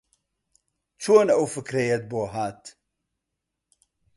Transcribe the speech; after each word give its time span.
چۆن 1.01 1.27
ئەو 1.35 1.45
فکرەیەت 1.53 2.03
بۆ 2.11 2.21
ھات؟ 2.33 2.61